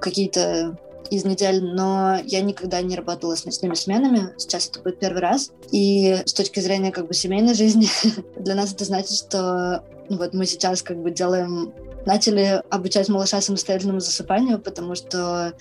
[0.00, 0.78] какие-то
[1.10, 4.32] из недель, но я никогда не работала с ночными сменами.
[4.38, 5.50] Сейчас это будет первый раз.
[5.70, 7.88] И с точки зрения как бы семейной жизни,
[8.38, 11.72] для нас это значит, что ну, вот мы сейчас как бы делаем
[12.06, 15.54] начали обучать малыша самостоятельному засыпанию, потому что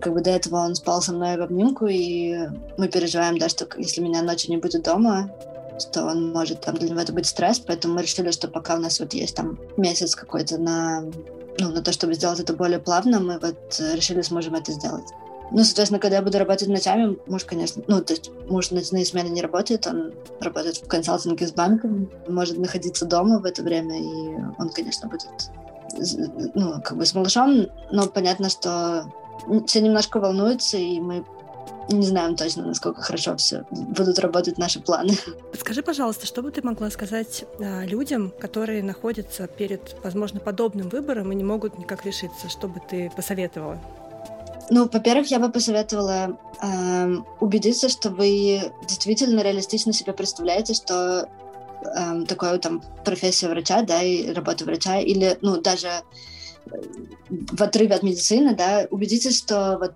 [0.00, 2.36] как бы до этого он спал со мной в обнимку, и
[2.76, 5.32] мы переживаем, да, что если меня ночью не будет дома,
[5.78, 8.78] что он может там для него это быть стресс, поэтому мы решили, что пока у
[8.78, 11.04] нас вот есть там месяц какой-то на
[11.58, 14.72] ну, на то, чтобы сделать это более плавно, мы вот э, решили с мужем это
[14.72, 15.08] сделать.
[15.50, 19.28] Ну, соответственно, когда я буду работать ночами, муж, конечно, ну, то есть муж ночные смены
[19.28, 24.36] не работает, он работает в консалтинге с банком, может находиться дома в это время, и
[24.58, 25.50] он, конечно, будет,
[26.54, 29.12] ну, как бы с малышом, но понятно, что
[29.66, 31.24] все немножко волнуются, и мы
[31.90, 35.14] не знаем точно, насколько хорошо все будут работать наши планы.
[35.58, 41.32] Скажи, пожалуйста, что бы ты могла сказать а, людям, которые находятся перед, возможно, подобным выбором
[41.32, 42.48] и не могут никак решиться?
[42.48, 43.80] Что бы ты посоветовала?
[44.70, 51.28] Ну, во-первых, я бы посоветовала э, убедиться, что вы действительно реалистично себе представляете, что
[51.82, 56.82] э, такое там профессия врача, да, и работа врача, или, ну, даже э,
[57.28, 59.94] в отрыве от медицины, да, убедитесь, что вот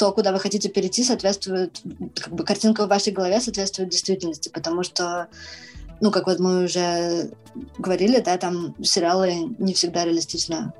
[0.00, 1.82] то, куда вы хотите перейти, соответствует,
[2.18, 5.26] как бы картинка в вашей голове соответствует действительности, потому что,
[6.00, 7.32] ну, как вот мы уже
[7.76, 10.72] говорили, да, там сериалы не всегда реалистично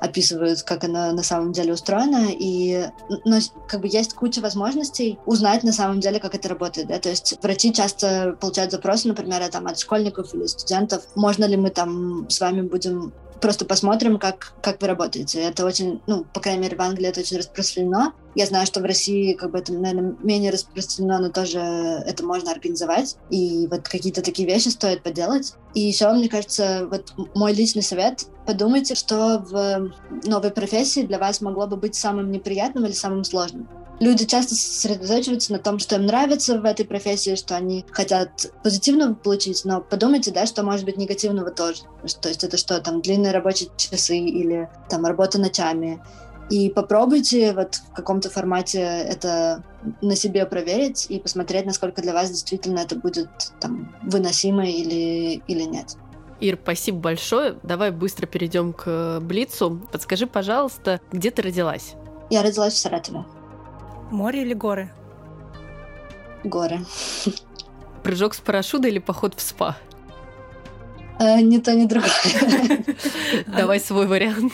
[0.00, 2.86] описывают, как она на самом деле устроена, и
[3.26, 3.38] но
[3.68, 7.38] как бы есть куча возможностей узнать на самом деле, как это работает, да, то есть
[7.42, 12.40] врачи часто получают запросы, например, там от школьников или студентов, можно ли мы там с
[12.40, 13.12] вами будем
[13.44, 15.38] просто посмотрим, как, как вы работаете.
[15.42, 18.14] Это очень, ну, по крайней мере, в Англии это очень распространено.
[18.34, 22.52] Я знаю, что в России как бы это, наверное, менее распространено, но тоже это можно
[22.52, 23.18] организовать.
[23.28, 25.52] И вот какие-то такие вещи стоит поделать.
[25.74, 29.92] И еще, мне кажется, вот мой личный совет— подумайте, что в
[30.26, 33.68] новой профессии для вас могло бы быть самым неприятным или самым сложным
[34.00, 39.14] люди часто сосредоточиваются на том, что им нравится в этой профессии, что они хотят позитивного
[39.14, 41.82] получить, но подумайте, да, что может быть негативного тоже.
[42.20, 46.02] То есть это что, там, длинные рабочие часы или там работа ночами.
[46.50, 49.64] И попробуйте вот в каком-то формате это
[50.02, 53.28] на себе проверить и посмотреть, насколько для вас действительно это будет
[53.60, 55.96] там выносимо или, или нет.
[56.40, 57.56] Ир, спасибо большое.
[57.62, 59.80] Давай быстро перейдем к Блицу.
[59.90, 61.94] Подскажи, пожалуйста, где ты родилась?
[62.28, 63.24] Я родилась в Саратове.
[64.10, 64.90] Море или горы?
[66.44, 66.80] Горы.
[68.02, 69.76] Прыжок с парашюта или поход в спа?
[71.18, 72.10] А, ни то, ни другое.
[73.46, 74.52] Давай свой вариант.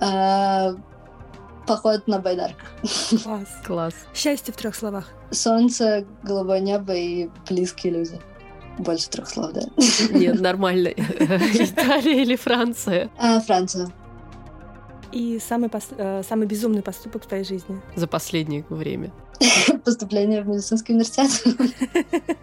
[0.00, 0.74] А,
[1.66, 2.72] поход на байдарках.
[3.22, 3.48] Класс.
[3.64, 3.94] Класс.
[4.14, 5.08] Счастье в трех словах.
[5.30, 8.20] Солнце, голубое небо и близкие люди.
[8.78, 9.62] Больше трех слов, да?
[10.10, 10.88] Нет, нормально.
[10.96, 13.10] Италия или Франция?
[13.18, 13.90] А, Франция.
[15.12, 15.88] И самый, пос...
[15.96, 17.80] Э, самый безумный поступок в твоей жизни?
[17.94, 19.12] За последнее время.
[19.84, 21.30] Поступление в медицинский университет.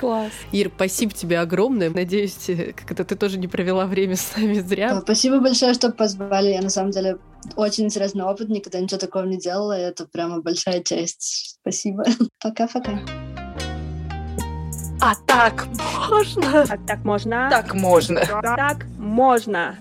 [0.00, 0.32] Класс.
[0.52, 1.90] Ир, спасибо тебе огромное.
[1.90, 5.00] Надеюсь, э, как это ты тоже не провела время с нами зря.
[5.00, 6.48] Спасибо большое, что позвали.
[6.48, 7.18] Я на самом деле
[7.56, 9.78] очень интересный опыт, никогда ничего такого не делала.
[9.78, 11.58] И это прямо большая честь.
[11.60, 12.04] Спасибо.
[12.42, 13.00] Пока-пока.
[15.00, 15.68] А так
[16.10, 16.62] можно?
[16.62, 17.48] А так можно?
[17.50, 18.20] Так можно.
[18.42, 19.78] Так можно.